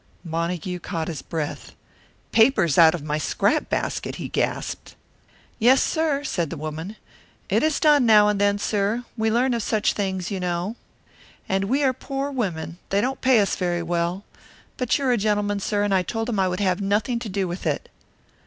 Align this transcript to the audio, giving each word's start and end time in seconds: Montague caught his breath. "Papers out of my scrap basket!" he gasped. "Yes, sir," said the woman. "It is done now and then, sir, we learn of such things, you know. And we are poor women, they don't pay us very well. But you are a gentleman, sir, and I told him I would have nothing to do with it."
Montague 0.23 0.79
caught 0.79 1.07
his 1.09 1.21
breath. 1.21 1.73
"Papers 2.31 2.79
out 2.79 2.95
of 2.95 3.03
my 3.03 3.19
scrap 3.19 3.69
basket!" 3.69 4.15
he 4.15 4.29
gasped. 4.29 4.95
"Yes, 5.59 5.83
sir," 5.83 6.23
said 6.23 6.49
the 6.49 6.57
woman. 6.57 6.95
"It 7.49 7.61
is 7.61 7.79
done 7.79 8.03
now 8.03 8.27
and 8.27 8.41
then, 8.41 8.57
sir, 8.57 9.03
we 9.15 9.29
learn 9.29 9.53
of 9.53 9.61
such 9.61 9.93
things, 9.93 10.31
you 10.31 10.39
know. 10.39 10.75
And 11.47 11.65
we 11.65 11.83
are 11.83 11.93
poor 11.93 12.31
women, 12.31 12.79
they 12.89 12.99
don't 12.99 13.21
pay 13.21 13.41
us 13.41 13.55
very 13.55 13.83
well. 13.83 14.23
But 14.75 14.97
you 14.97 15.05
are 15.05 15.11
a 15.11 15.17
gentleman, 15.17 15.59
sir, 15.59 15.83
and 15.83 15.93
I 15.93 16.01
told 16.01 16.29
him 16.29 16.39
I 16.39 16.47
would 16.47 16.61
have 16.61 16.81
nothing 16.81 17.19
to 17.19 17.29
do 17.29 17.47
with 17.47 17.67
it." 17.67 17.87